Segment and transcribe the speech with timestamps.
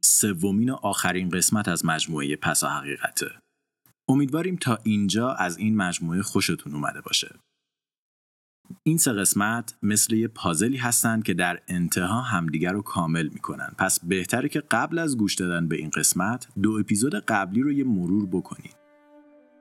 [0.00, 3.30] سومین و آخرین قسمت از مجموعه پسا حقیقته.
[4.08, 7.34] امیدواریم تا اینجا از این مجموعه خوشتون اومده باشه.
[8.82, 14.00] این سه قسمت مثل یه پازلی هستند که در انتها همدیگر رو کامل می‌کنن پس
[14.04, 18.26] بهتره که قبل از گوش دادن به این قسمت دو اپیزود قبلی رو یه مرور
[18.26, 18.76] بکنید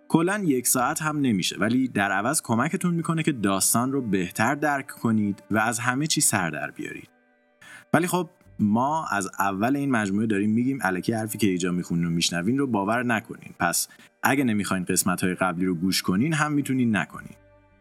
[0.09, 4.87] کلا یک ساعت هم نمیشه ولی در عوض کمکتون می‌کنه که داستان رو بهتر درک
[4.87, 7.09] کنید و از همه چی سر در بیارید
[7.93, 8.29] ولی خب
[8.59, 12.67] ما از اول این مجموعه داریم میگیم الکی حرفی که ایجا می‌خونین و میشنوین رو
[12.67, 13.53] باور نکنین.
[13.59, 13.87] پس
[14.23, 17.35] اگه نمی‌خواین قسمت های قبلی رو گوش کنین هم می‌تونین نکنین.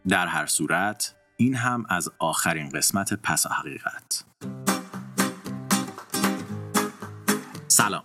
[0.07, 4.23] در هر صورت این هم از آخرین قسمت پس حقیقت.
[7.67, 8.03] سلام.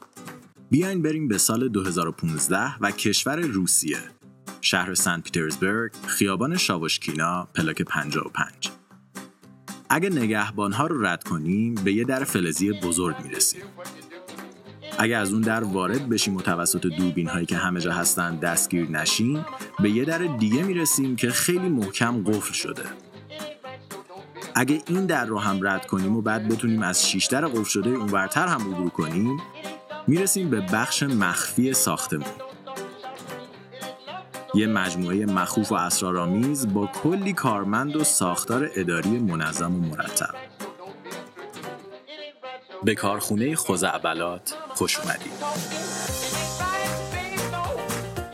[0.70, 3.98] بیاین بریم به سال 2015 و کشور روسیه.
[4.60, 8.81] شهر سنت پیترزبرگ خیابان شاوشکینا پلاک 55
[9.94, 13.62] اگه نگهبانها رو رد کنیم به یه در فلزی بزرگ می‌رسیم.
[14.98, 18.90] اگه از اون در وارد بشیم و توسط دوربین هایی که همه جا هستن دستگیر
[18.90, 19.44] نشیم
[19.82, 22.82] به یه در دیگه می‌رسیم که خیلی محکم قفل شده.
[24.54, 27.90] اگه این در رو هم رد کنیم و بعد بتونیم از شیش در قفل شده
[27.90, 29.40] اونورتر هم عبور کنیم
[30.06, 32.51] می‌رسیم به بخش مخفی ساختمون.
[34.54, 40.34] یه مجموعه مخوف و اسرارآمیز با کلی کارمند و ساختار اداری منظم و مرتب.
[42.84, 45.32] به کارخونه خزعبلات خوش اومدید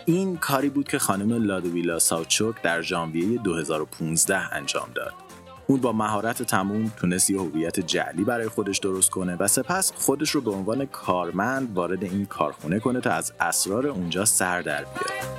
[0.06, 5.14] این کاری بود که خانم لادویلا ساوچوک در ژانویه 2015 انجام داد.
[5.66, 10.30] اون با مهارت تموم تونست یه هویت جعلی برای خودش درست کنه و سپس خودش
[10.30, 15.37] رو به عنوان کارمند وارد این کارخونه کنه تا از اسرار اونجا سر در بیاره.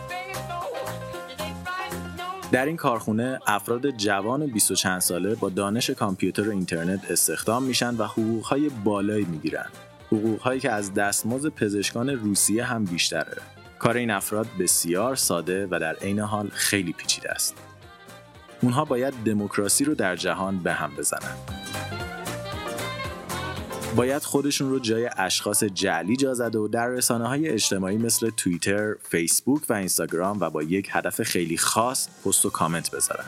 [2.52, 7.64] در این کارخونه افراد جوان و 20 چند ساله با دانش کامپیوتر و اینترنت استخدام
[7.64, 9.66] میشن و حقوقهای بالایی می‌گیرن.
[10.08, 13.38] حقوقهایی که از دستمزد پزشکان روسیه هم بیشتره.
[13.80, 17.56] کار این افراد بسیار ساده و در عین حال خیلی پیچیده است.
[18.62, 21.59] اونها باید دموکراسی رو در جهان به هم بزنن.
[23.96, 28.96] باید خودشون رو جای اشخاص جعلی جا زده و در رسانه های اجتماعی مثل توییتر،
[29.10, 33.26] فیسبوک و اینستاگرام و با یک هدف خیلی خاص پست و کامنت بذارن.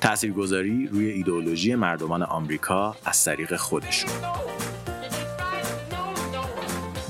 [0.00, 4.10] تاثیرگذاری روی ایدئولوژی مردمان آمریکا از طریق خودشون.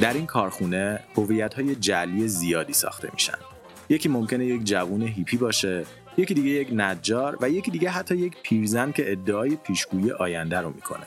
[0.01, 3.39] در این کارخونه هویت های جعلی زیادی ساخته میشن.
[3.89, 5.87] یکی ممکنه یک جوون هیپی باشه
[6.17, 10.71] یکی دیگه یک نجار و یکی دیگه حتی یک پیرزن که ادعای پیشگویی آینده رو
[10.71, 11.07] می‌کنه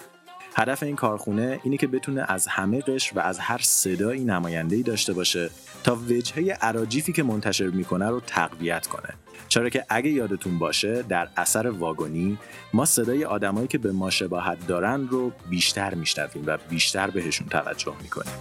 [0.56, 5.14] هدف این کارخونه اینه که بتونه از همه قشر و از هر صدایی نماینده‌ای داشته
[5.14, 5.50] باشه
[5.84, 9.14] تا وجهه عراجیفی که منتشر می‌کنه رو تقویت کنه.
[9.48, 12.38] چرا که اگه یادتون باشه در اثر واگونی
[12.74, 17.94] ما صدای آدمایی که به ما شباهت دارن رو بیشتر میشنویم و بیشتر بهشون توجه
[18.02, 18.34] می‌کنیم.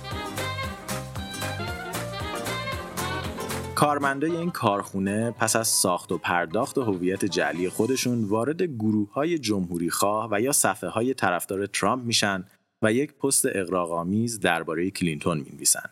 [3.78, 9.90] کارمندای این کارخونه پس از ساخت و پرداخت هویت جعلی خودشون وارد گروه های جمهوری
[9.90, 12.44] خواه و یا صفحه های طرفدار ترامپ میشن
[12.82, 15.90] و یک پست اغراق‌آمیز درباره کلینتون می‌نویسن.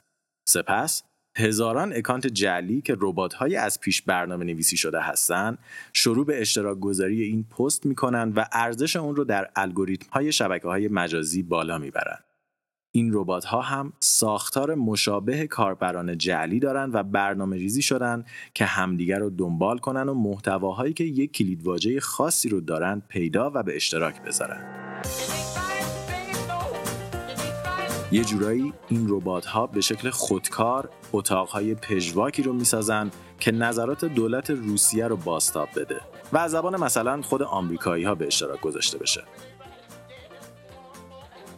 [0.48, 1.02] سپس
[1.36, 5.58] هزاران اکانت جعلی که ربات‌های از پیش برنامه نویسی شده هستند
[5.92, 10.68] شروع به اشتراک گذاری این پست می‌کنن و ارزش اون رو در الگوریتم های شبکه
[10.68, 12.18] های مجازی بالا می‌برن.
[12.96, 18.24] این ربات ها هم ساختار مشابه کاربران جعلی دارند و برنامه ریزی شدن
[18.54, 23.62] که همدیگر رو دنبال کنن و محتواهایی که یک کلیدواژه خاصی رو دارن پیدا و
[23.62, 24.64] به اشتراک بذارن.
[28.12, 34.50] یه جورایی این ربات ها به شکل خودکار اتاقهای پژواکی رو می‌سازن که نظرات دولت
[34.50, 36.00] روسیه رو باستاب بده
[36.32, 39.24] و از زبان مثلا خود آمریکایی ها به اشتراک گذاشته بشه.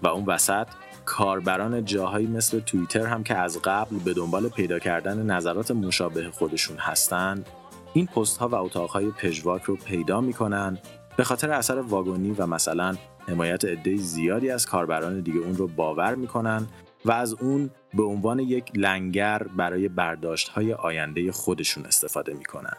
[0.02, 0.66] و اون وسط
[1.08, 6.76] کاربران جاهایی مثل توییتر هم که از قبل به دنبال پیدا کردن نظرات مشابه خودشون
[6.76, 7.46] هستند
[7.94, 10.78] این پست ها و اتاق های پژواک رو پیدا می‌کنن
[11.16, 12.96] به خاطر اثر واگونی و مثلا
[13.28, 16.66] حمایت عده زیادی از کاربران دیگه اون رو باور می‌کنن
[17.04, 22.76] و از اون به عنوان یک لنگر برای برداشت های آینده خودشون استفاده می‌کنن.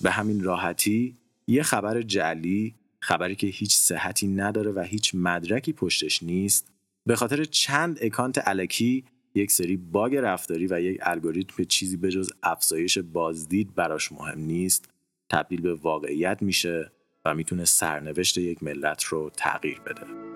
[0.00, 1.16] به همین راحتی
[1.46, 6.72] یه خبر جعلی خبری که هیچ صحتی نداره و هیچ مدرکی پشتش نیست.
[7.06, 9.04] به خاطر چند اکانت علکی
[9.34, 14.90] یک سری باگ رفتاری و یک الگوریتم چیزی به جز افزایش بازدید براش مهم نیست.
[15.30, 16.92] تبدیل به واقعیت میشه
[17.24, 20.31] و می‌تونه سرنوشت یک ملت رو تغییر بده.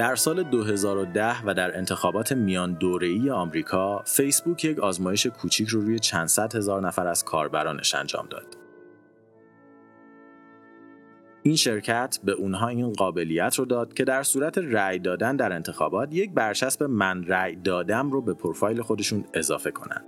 [0.00, 5.98] در سال 2010 و در انتخابات میان دوره‌ای آمریکا، فیسبوک یک آزمایش کوچیک رو روی
[5.98, 8.56] چند صد هزار نفر از کاربرانش انجام داد.
[11.42, 16.14] این شرکت به اونها این قابلیت رو داد که در صورت رأی دادن در انتخابات
[16.14, 20.04] یک برچسب من رأی دادم رو به پروفایل خودشون اضافه کنن.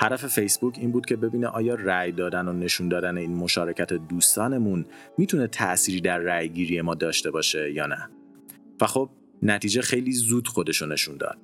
[0.00, 4.86] هدف فیسبوک این بود که ببینه آیا رأی دادن و نشون دادن این مشارکت دوستانمون
[5.18, 8.08] می‌تونه تأثیری در رأی گیری ما داشته باشه یا نه.
[8.80, 9.10] و خب
[9.42, 11.38] نتیجه خیلی زود خودشو نشون داد.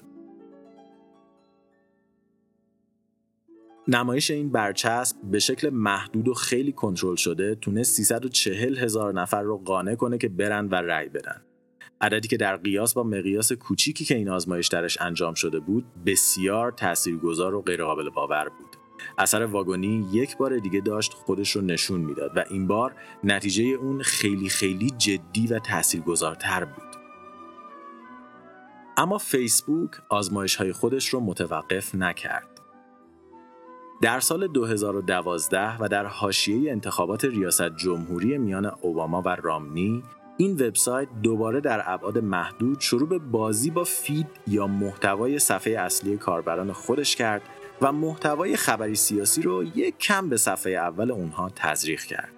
[3.89, 9.59] نمایش این برچسب به شکل محدود و خیلی کنترل شده تونست 340 هزار نفر رو
[9.59, 11.43] قانع کنه که برن و رأی بدن.
[12.01, 16.73] عددی که در قیاس با مقیاس کوچیکی که این آزمایش درش انجام شده بود بسیار
[16.73, 18.77] تاثیرگذار و غیرقابل باور بود.
[19.19, 22.95] اثر واگونی یک بار دیگه داشت خودش رو نشون می‌داد و این بار
[23.25, 27.00] نتیجه اون خیلی خیلی جدی و تاثیرگذارتر بود.
[28.97, 32.61] اما فیسبوک آزمایش های خودش رو متوقف نکرد.
[34.03, 40.03] در سال 2012 و در حاشیه انتخابات ریاست جمهوری میان اوباما و رامنی
[40.37, 46.17] این وبسایت دوباره در ابعاد محدود شروع به بازی با فید یا محتوای صفحه اصلی
[46.17, 47.43] کاربران خودش کرد
[47.83, 52.33] و محتوای خبری سیاسی رو یک کم به صفحه اول اونها تزریق کرد.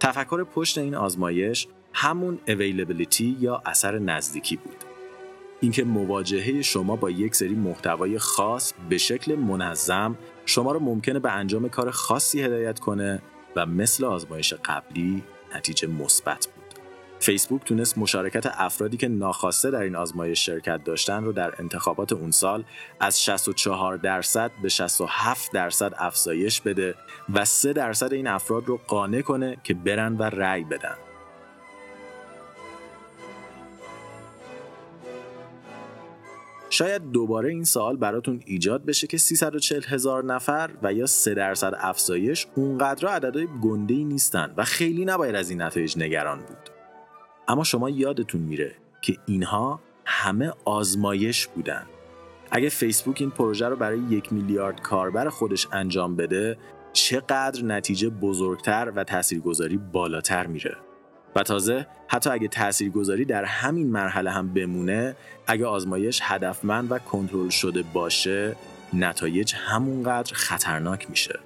[0.00, 4.91] تفکر پشت این آزمایش همون اویلیبیلیتی یا اثر نزدیکی بود.
[5.62, 11.32] اینکه مواجهه شما با یک سری محتوای خاص به شکل منظم شما رو ممکنه به
[11.32, 13.22] انجام کار خاصی هدایت کنه
[13.56, 15.22] و مثل آزمایش قبلی
[15.56, 16.64] نتیجه مثبت بود.
[17.20, 22.30] فیسبوک تونست مشارکت افرادی که ناخواسته در این آزمایش شرکت داشتن رو در انتخابات اون
[22.30, 22.64] سال
[23.00, 26.94] از 64 درصد به 67 درصد افزایش بده
[27.34, 30.96] و 3 درصد این افراد رو قانع کنه که برن و رأی بدن.
[36.72, 41.74] شاید دوباره این سوال براتون ایجاد بشه که 340 هزار نفر و یا 3 درصد
[41.78, 46.70] افزایش اونقدر عددهای گنده ای نیستن و خیلی نباید از این نتایج نگران بود.
[47.48, 51.86] اما شما یادتون میره که اینها همه آزمایش بودن.
[52.50, 56.58] اگه فیسبوک این پروژه رو برای یک میلیارد کاربر خودش انجام بده
[56.92, 60.76] چقدر نتیجه بزرگتر و تاثیرگذاری بالاتر میره.
[61.36, 67.48] و تازه حتی اگه تاثیرگذاری در همین مرحله هم بمونه اگه آزمایش هدفمند و کنترل
[67.48, 68.56] شده باشه
[68.92, 71.38] نتایج همونقدر خطرناک میشه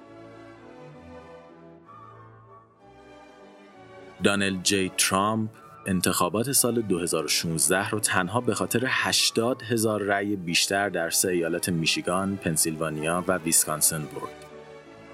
[4.23, 5.49] دانل جی ترامپ
[5.85, 12.37] انتخابات سال 2016 رو تنها به خاطر 80 هزار رأی بیشتر در سه ایالت میشیگان،
[12.37, 14.46] پنسیلوانیا و ویسکانسن برد.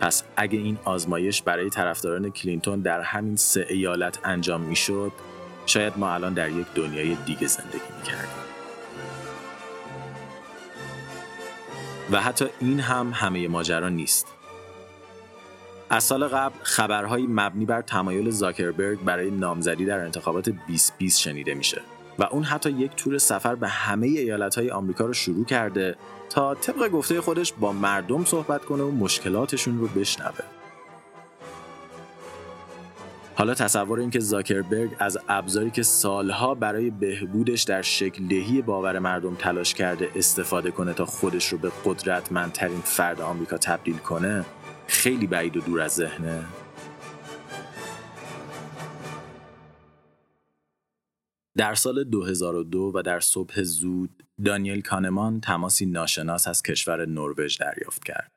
[0.04, 5.12] پس اگه این آزمایش برای طرفداران کلینتون در همین سه ایالت انجام می‌شد
[5.66, 8.44] شاید ما الان در یک دنیای دیگه زندگی می‌کردیم.
[12.12, 14.28] و حتی این هم همه ماجرا نیست.
[15.90, 21.82] از سال قبل خبرهایی مبنی بر تمایل زاکربرگ برای نامزدی در انتخابات 2020 شنیده میشه.
[22.20, 25.96] و اون حتی یک تور سفر به همه ایالتهای آمریکا رو شروع کرده
[26.30, 30.46] تا طبق گفته خودش با مردم صحبت کنه و مشکلاتشون رو بشنوه.
[33.36, 39.00] حالا تصور این که زاکربرگ از ابزاری که سالها برای بهبودش در شکل دهی باور
[39.00, 44.46] مردم تلاش کرده استفاده کنه تا خودش رو به قدرتمندترین فرد آمریکا تبدیل کنه
[44.88, 46.44] خیلی بعید و دور از ذهنه
[51.58, 58.04] در سال 2002 و در صبح زود دانیل کانمان تماسی ناشناس از کشور نروژ دریافت
[58.04, 58.32] کرد.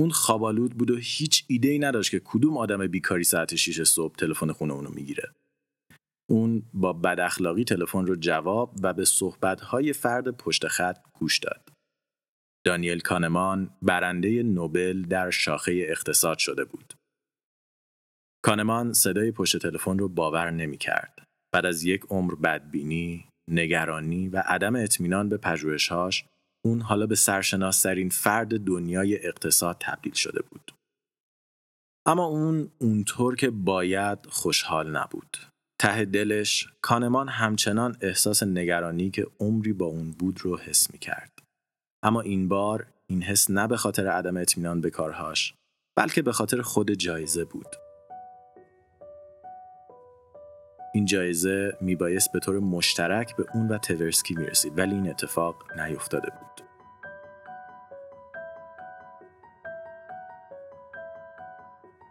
[0.00, 4.14] اون خوابالود بود و هیچ ایده ای نداشت که کدوم آدم بیکاری ساعت 6 صبح
[4.14, 5.32] تلفن خونه اونو می‌گیره.
[6.30, 11.68] اون با بد اخلاقی تلفن رو جواب و به صحبت‌های فرد پشت خط گوش داد.
[12.66, 16.94] دانیل کانمان برنده نوبل در شاخه اقتصاد شده بود.
[18.44, 21.25] کانمان صدای پشت تلفن رو باور نمی کرد.
[21.52, 26.24] بعد از یک عمر بدبینی، نگرانی و عدم اطمینان به پژوهش‌هاش،
[26.64, 30.72] اون حالا به سرشناسترین فرد دنیای اقتصاد تبدیل شده بود.
[32.06, 35.36] اما اون اونطور که باید خوشحال نبود.
[35.80, 41.38] ته دلش کانمان همچنان احساس نگرانی که عمری با اون بود رو حس می کرد.
[42.02, 45.54] اما این بار این حس نه به خاطر عدم اطمینان به کارهاش
[45.96, 47.76] بلکه به خاطر خود جایزه بود.
[50.92, 56.30] این جایزه میبایست به طور مشترک به اون و تورسکی می‌رسید ولی این اتفاق نیفتاده
[56.30, 56.66] بود.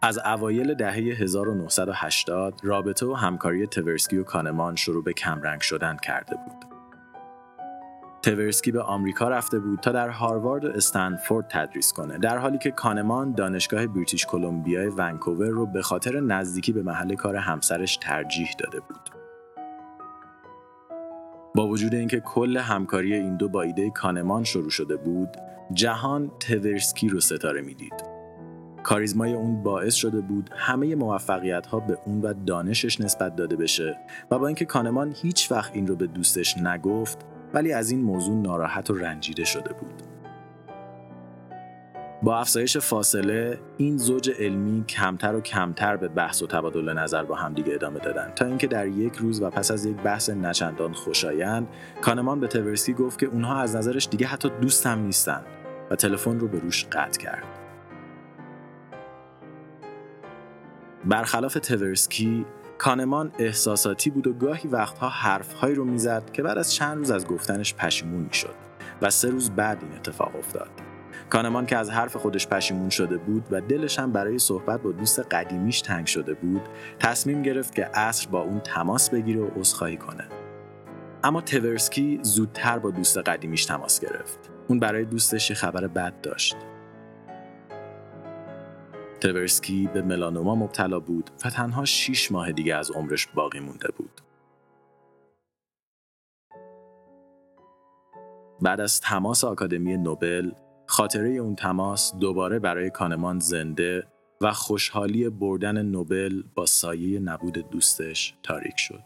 [0.02, 6.36] از اوایل دهه 1980 رابطه و همکاری تورسکی و کانمان شروع به کمرنگ شدن کرده
[6.36, 6.75] بود.
[8.26, 12.70] تورسکی به آمریکا رفته بود تا در هاروارد و استنفورد تدریس کنه در حالی که
[12.70, 18.80] کانمان دانشگاه بریتیش کلمبیای ونکوور رو به خاطر نزدیکی به محل کار همسرش ترجیح داده
[18.80, 19.10] بود.
[21.54, 25.28] با وجود اینکه کل همکاری این دو با ایده کانمان شروع شده بود،
[25.72, 28.04] جهان تورسکی رو ستاره می‌دید.
[28.82, 33.96] کاریزمای اون باعث شده بود همه موفقیت ها به اون و دانشش نسبت داده بشه
[34.30, 38.36] و با اینکه کانمان هیچ وقت این رو به دوستش نگفت ولی از این موضوع
[38.36, 40.02] ناراحت و رنجیده شده بود.
[42.22, 47.34] با افزایش فاصله این زوج علمی کمتر و کمتر به بحث و تبادل نظر با
[47.34, 51.68] همدیگه ادامه دادن تا اینکه در یک روز و پس از یک بحث نچندان خوشایند
[52.00, 55.42] کانمان به تورسکی گفت که اونها از نظرش دیگه حتی دوست هم نیستن
[55.90, 57.44] و تلفن رو به روش قطع کرد.
[61.04, 62.46] برخلاف تورسکی
[62.78, 67.26] کانمان احساساتی بود و گاهی وقتها حرفهایی رو می‌زد که بعد از چند روز از
[67.26, 68.54] گفتنش پشیمون می‌شد
[69.02, 70.70] و سه روز بعد این اتفاق افتاد.
[71.30, 75.20] کانمان که از حرف خودش پشیمون شده بود و دلش هم برای صحبت با دوست
[75.20, 76.62] قدیمیش تنگ شده بود
[76.98, 80.24] تصمیم گرفت که عصر با اون تماس بگیره و عذرخواهی کنه.
[81.24, 84.50] اما تورسکی زودتر با دوست قدیمیش تماس گرفت.
[84.68, 86.56] اون برای دوستش خبر بد داشت.
[89.20, 94.20] تورسکی به ملانوما مبتلا بود و تنها 6 ماه دیگه از عمرش باقی مونده بود.
[98.62, 100.50] بعد از تماس آکادمی نوبل،
[100.86, 104.06] خاطره اون تماس دوباره برای کانمان زنده
[104.40, 109.02] و خوشحالی بردن نوبل با سایه نبود دوستش تاریک شد.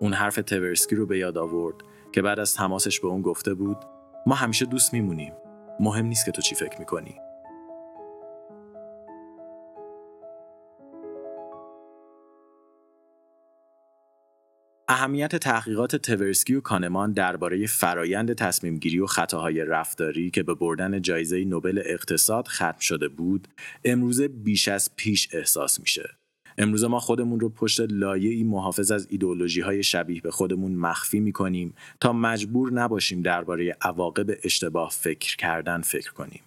[0.00, 1.76] اون حرف تورسکی رو به یاد آورد
[2.12, 3.76] که بعد از تماسش به اون گفته بود
[4.26, 5.32] ما همیشه دوست میمونیم.
[5.80, 7.20] مهم نیست که تو چی فکر می‌کنی.
[14.88, 21.02] اهمیت تحقیقات تورسکی و کانمان درباره فرایند تصمیم گیری و خطاهای رفتاری که به بردن
[21.02, 23.48] جایزه نوبل اقتصاد ختم شده بود،
[23.84, 26.08] امروزه بیش از پیش احساس میشه.
[26.58, 31.74] امروزه ما خودمون رو پشت لایه‌ای محافظ از ایدئولوژی های شبیه به خودمون مخفی می‌کنیم
[32.00, 36.40] تا مجبور نباشیم درباره عواقب اشتباه فکر کردن فکر کنیم.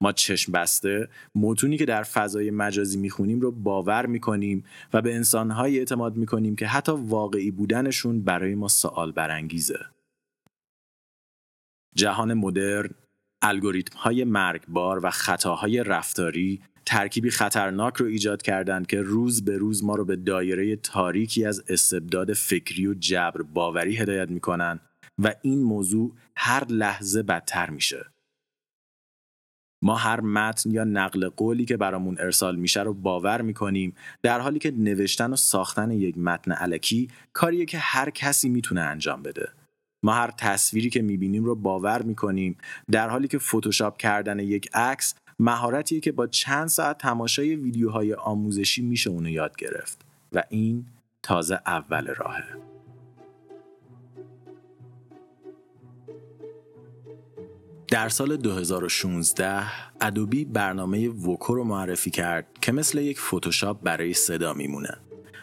[0.00, 5.78] ما چشم بسته متونی که در فضای مجازی می‌خونیم رو باور می‌کنیم و به انسانهایی
[5.78, 9.78] اعتماد می‌کنیم که حتی واقعی بودنشون برای ما سوال برانگیزه.
[11.94, 12.90] جهان مدرن،
[13.42, 19.84] الگوریتم های مرگبار و خطاهای رفتاری ترکیبی خطرناک رو ایجاد کردند که روز به روز
[19.84, 24.80] ما رو به دایره تاریکی از استبداد فکری و جبر باوری هدایت می‌کنن
[25.18, 28.13] و این موضوع هر لحظه بدتر میشه.
[29.84, 34.58] ما هر متن یا نقل قولی که برامون ارسال میشه رو باور می‌کنیم در حالی
[34.58, 39.48] که نوشتن و ساختن یک متن علکی کاریه که هر کسی می‌تونه انجام بده.
[40.04, 42.56] ما هر تصویری که می‌بینیم رو باور می‌کنیم
[42.90, 48.82] در حالی که فتوشاپ کردن یک عکس مهارتیه که با چند ساعت تماشای ویدیوهای آموزشی
[48.82, 50.00] میشه اونو یاد گرفت.
[50.32, 50.86] و این
[51.22, 52.73] تازه اول راهه.
[57.94, 59.62] در سال 2016
[60.00, 64.96] ادوبی برنامه ووکو رو معرفی کرد که مثل یک فتوشاپ برای صدا میمونه.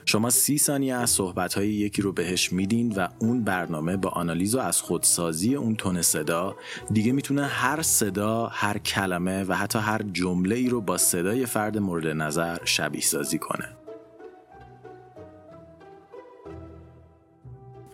[0.05, 4.59] شما سی ثانیه از صحبتهای یکی رو بهش میدین و اون برنامه با آنالیز و
[4.59, 6.55] از خودسازی اون تون صدا
[6.93, 11.77] دیگه می‌تونه هر صدا، هر کلمه و حتی هر جمله ای رو با صدای فرد
[11.77, 13.80] مورد نظر شبیه سازی کنه.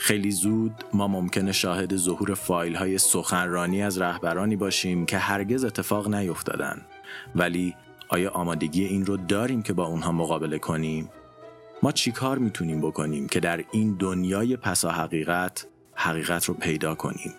[0.08, 6.14] خیلی زود ما ممکنه شاهد ظهور فایل های سخنرانی از رهبرانی باشیم که هرگز اتفاق
[6.16, 6.82] نیفتادن
[7.36, 7.76] ولی
[8.10, 11.10] آیا آمادگی این رو داریم که با اونها مقابله کنیم؟
[11.84, 17.34] ما چیکار می‌تونیم بکنیم که در این دنیای پسا حقیقت حقیقت رو پیدا کنیم؟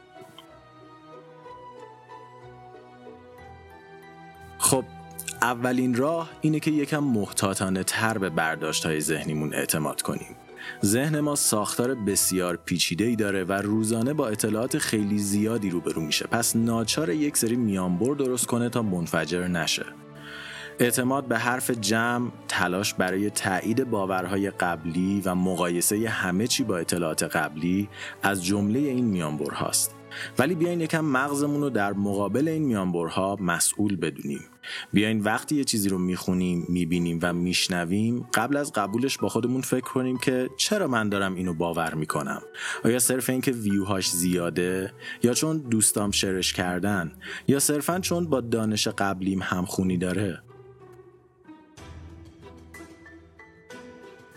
[4.58, 4.84] خب
[5.42, 10.36] اولین راه اینه که یکم محتاطانه تر به برداشت های ذهنیمون اعتماد کنیم
[10.84, 16.26] ذهن ما ساختار بسیار پیچیده ای داره و روزانه با اطلاعات خیلی زیادی روبرو میشه.
[16.26, 19.86] پس ناچار یک سری میانبر درست کنه تا منفجر نشه.
[20.80, 27.22] اعتماد به حرف جمع تلاش برای تایید باورهای قبلی و مقایسه همه چی با اطلاعات
[27.22, 27.88] قبلی
[28.22, 29.97] از جمله این میانبر هاست.
[30.38, 34.40] ولی بیاین یکم مغزمون رو در مقابل این میانبرها مسئول بدونیم.
[34.92, 39.92] بیاین وقتی یه چیزی رو می‌خونیم می‌بینیم و میشنویم قبل از قبولش با خودمون فکر
[39.92, 42.42] کنیم که چرا من دارم اینو باور می‌کنم؟
[42.84, 47.12] آیا صرف اینکه ویوهاش زیاده؟ یا چون دوستام شرش کردن؟
[47.48, 50.42] یا صرفا چون با دانش قبلیم همخونی داره؟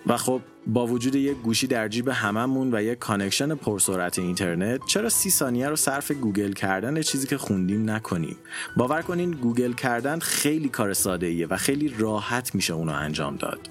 [0.07, 5.09] و خب با وجود یک گوشی در جیب هممون و یک connection پرسرعت اینترنت چرا
[5.09, 8.35] سی ثانیه رو صرف گوگل کردن چیزی که خوندیم نکنیم؟
[8.77, 13.69] باور کنین گوگل کردن خیلی کار ساده ایه و خیلی راحت میشه اونو انجام داد.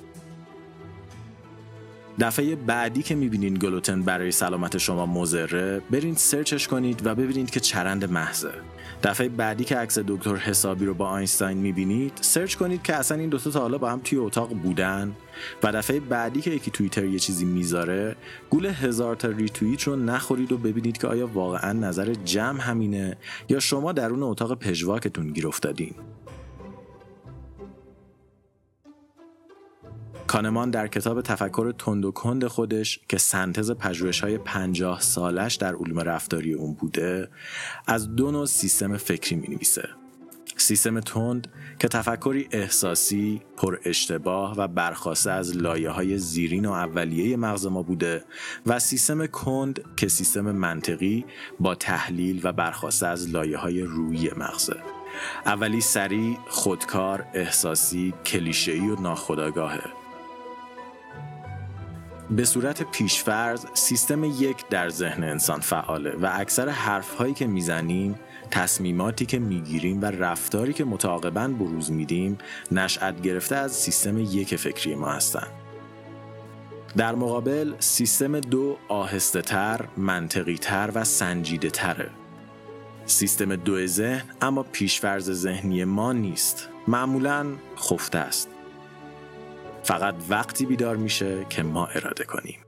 [2.21, 7.51] دفعه بعدی که می‌بینین گلوتن برای سلامت شما مضره برین search ش کنید و ببینید
[7.51, 8.53] که چرند محضه.
[9.03, 13.29] دفعه بعدی که عکس دکتر حسابی رو با اینشتین می‌بینید search کنید که اصلا این
[13.29, 15.17] دوتا تا حالا با هم توی اتاق بودن.
[15.63, 18.17] و دفعه بعدی که یکی توییتر یه چیزی می‌ذاره
[18.51, 23.17] گول هزار تا ریتوییت رو نخورید و ببینید که آیا واقعا نظر جمع همینه
[23.49, 25.95] یا شما درون اتاق پژواکتون گیر افتادین.
[30.31, 35.75] کانمان در کتاب تفکر تند و کند خودش که سنتز پژوهش های پنجاه سالش در
[35.75, 37.29] علوم رفتاری اون بوده
[37.87, 39.89] از دو نوع سیستم فکری می نویسه.
[40.57, 47.37] سیستم تند که تفکری احساسی، پر اشتباه و برخواسته از لایه های زیرین و اولیه
[47.37, 48.25] مغز ما بوده
[48.67, 51.25] و سیستم کند که سیستم منطقی
[51.61, 54.77] با تحلیل و برخواسته از لایه های روی مغزه.
[55.47, 60.00] اولی سریع، خودکار، احساسی، کلیشه‌ای و ناخودآگاهه
[62.31, 68.15] به صورت پیشفرض سیستم یک در ذهن انسان فعاله و اکثر حرف هایی که می‌زنیم
[68.51, 72.39] تصمیماتی که می‌گیریم و رفتاری که متعاقبا بروز میدیم
[72.73, 75.51] نشأت گرفته از سیستم یک فکری ما هستند.
[76.97, 82.11] در مقابل سیستم دو آهسته تر، منطقی تر و سنجیده تره.
[83.07, 86.69] سیستم دو ذهن اما پیشفرز ذهنی ما نیست.
[86.89, 87.47] معمولا
[87.77, 88.49] خفته است.
[89.83, 92.59] فقط وقتی بیدار میشه که ما اراده کنیم.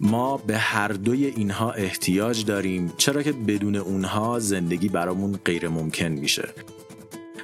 [0.00, 6.08] ما به هر دوی اینها احتیاج داریم چرا که بدون اونها زندگی برامون غیر ممکن
[6.08, 6.48] میشه.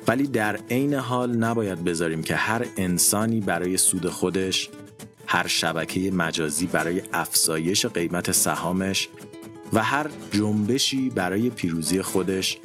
[0.08, 4.70] ولی در عین حال نباید بذاریم که هر انسانی برای سود خودش
[5.26, 9.08] هر شبکه مجازی برای افزایش قیمت سهامش
[9.72, 12.58] و هر جنبشی برای پیروزی خودش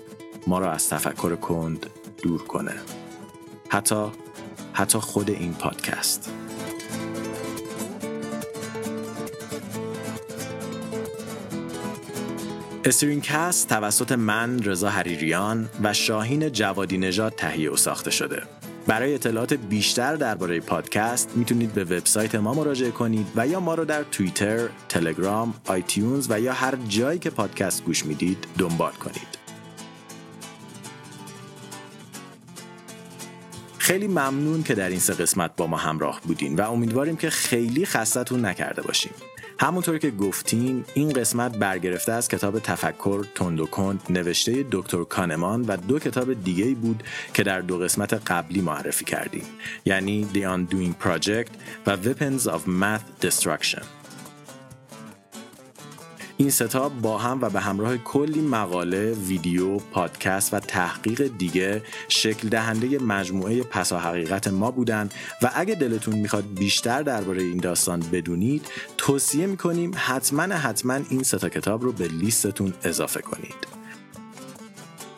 [0.47, 1.89] ما را از تفکر کند
[2.23, 2.75] دور کنه.
[3.69, 4.05] حتی
[4.73, 6.31] حتی خود این پادکست.
[12.85, 18.43] استرینکست توسط من رضا حریریان و شاهین جوادی نژاد تهیه و ساخته شده.
[18.87, 23.85] برای اطلاعات بیشتر درباره پادکست می‌تونید به وبسایت ما مراجعه کنید و یا ما رو
[23.85, 29.37] در توییتر، تلگرام، آیتیونز و یا هر جایی که پادکست گوش می‌دید دنبال کنید.
[33.77, 37.85] خیلی ممنون که در این سه قسمت با ما همراه بودین و امیدواریم که خیلی
[37.85, 39.13] خستتون نکرده باشیم.
[39.59, 45.61] همونطور که گفتیم این قسمت برگرفته از کتاب تفکر تند و کند نوشته دکتر کانمان
[45.61, 49.43] و دو کتاب دیگه بود که در دو قسمت قبلی معرفی کردیم
[49.85, 51.51] یعنی The Undoing Project
[51.87, 53.83] و Weapons of Math Destruction.
[56.39, 62.49] این ستاب با هم و به همراه کلی مقاله، ویدیو، پادکست و تحقیق دیگه شکل
[62.49, 65.09] دهنده مجموعه پسا حقیقت ما بودن
[65.41, 68.65] و اگه دلتون می‌خواد بیشتر درباره این داستان بدونید
[68.97, 73.76] توصیه می‌کنیم حتما حتما این ستا کتاب رو به لیستتون اضافه کنید.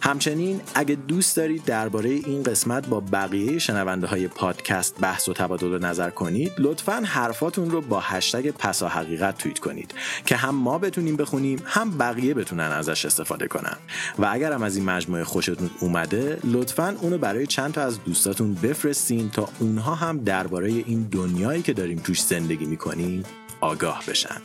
[0.02, 5.86] همچنین اگه دوست دارید درباره این قسمت با بقیه شنونده های پادکست بحث و تبادل
[5.86, 9.94] نظر کنید لطفا حرفاتون رو با هشتگ پسا حقیقت توییت کنید
[10.26, 13.78] که هم ما بتونیم بخونیم هم بقیه بتونن ازش استفاده کنن.
[14.20, 18.54] و اگر هم از این مجموعه خوشتون اومده لطفا اونو برای چند تا از دوستاتون
[18.54, 23.24] بفرستین تا اونها هم درباره این دنیایی که داریم توش زندگی می‌کنیم
[23.62, 24.42] آگاه بشن.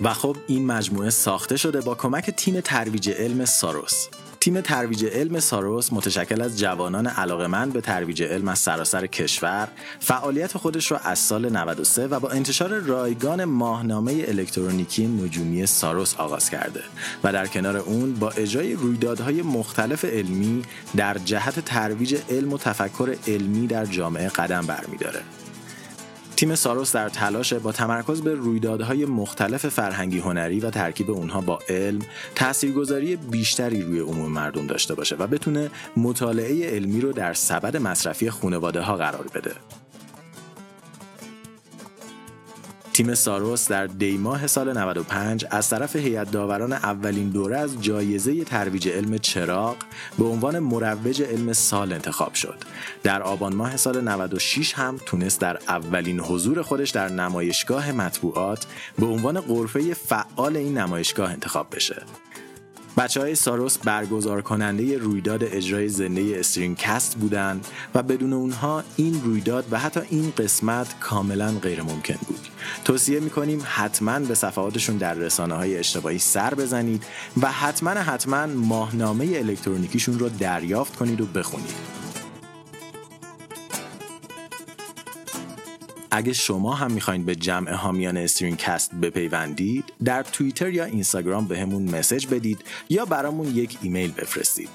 [0.00, 4.08] و خب این مجموعه ساخته شده با کمک تیم ترویج علم ساروس.
[4.40, 9.68] تیم ترویج علم ساروس متشکل از جوانان علاقمند به ترویج علم از سراسر کشور
[10.00, 16.50] فعالیت خودش را از سال 93 و با انتشار رایگان ماهنامه الکترونیکی نجومی ساروس آغاز
[16.50, 16.80] کرده
[17.24, 20.62] و در کنار اون با اجرای رویدادهای مختلف علمی
[20.96, 25.20] در جهت ترویج علم و تفکر علمی در جامعه قدم برمیداره.
[26.38, 31.58] تیم ساروس در تلاش با تمرکز به رویدادهای مختلف فرهنگی هنری و ترکیب اونها با
[31.68, 32.00] علم
[32.34, 38.30] تاثیرگذاری بیشتری روی عموم مردم داشته باشه و بتونه مطالعه علمی رو در سبد مصرفی
[38.30, 39.52] خانواده ها قرار بده.
[42.98, 48.88] تیم ساروس در دیماه سال 95 از طرف هیئت داوران اولین دوره از جایزه ترویج
[48.88, 49.76] علم چراغ
[50.18, 52.58] به عنوان مروج علم سال انتخاب شد.
[53.02, 58.66] در آبان ماه سال 96 هم تونست در اولین حضور خودش در نمایشگاه مطبوعات
[58.98, 62.02] به عنوان قرفه فعال این نمایشگاه انتخاب بشه.
[62.98, 69.20] بچه های ساروس برگزار کننده رویداد اجرای زنده استرینگ کست بودند و بدون اونها این
[69.24, 72.40] رویداد و حتی این قسمت کاملا غیر ممکن بود.
[72.84, 77.04] توصیه می‌کنیم حتما به صفحاتشون در رسانه های اجتماعی سر بزنید
[77.42, 81.97] و حتما حتما ماهنامه الکترونیکیشون رو دریافت کنید و بخونید.
[86.18, 91.58] اگه شما هم می‌خواین به جمع حامیان استرین کست بپیوندید در توییتر یا اینستاگرام به
[91.58, 94.68] همون مسج بدید یا برامون یک ایمیل بفرستید.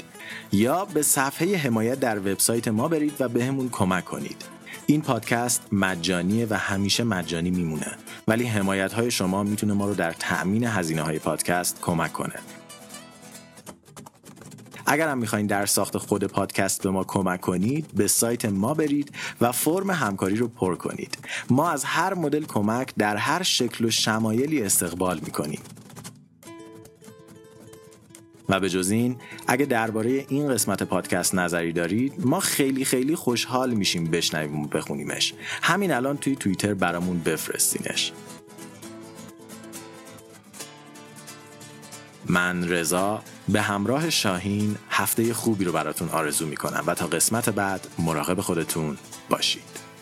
[0.51, 4.45] یا به صفحه حمایت در وبسایت ما برید و به همون کمک کنید.
[4.85, 7.91] این پادکست مجانیه و همیشه مجانی میمونه.
[8.27, 12.35] ولی حمایت های شما می‌تونه ما رو در تأمین هزینه های پادکست کمک کنه.
[14.85, 19.11] اگر هم می‌خواین در ساخت خود پادکست به ما کمک کنید به سایت ما برید
[19.41, 21.17] و فرم همکاری رو پر کنید.
[21.49, 25.61] ما از هر مدل کمک در هر شکل و شمایلی استقبال می‌کنیم.
[28.49, 29.15] و به جز این
[29.47, 35.33] اگه درباره این قسمت پادکست نظری دارید ما خیلی خیلی خوشحال میشیم بشنویم و بخونیمش.
[35.61, 38.11] همین الان توی توییتر برامون بفرستینش.
[42.25, 47.87] من رضا به همراه شاهین هفته خوبی رو براتون آرزو می‌کنم و تا قسمت بعد
[47.99, 48.97] مراقب خودتون
[49.29, 49.92] باشید.